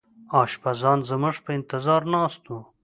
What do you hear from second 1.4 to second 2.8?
په انتظار ناست وو.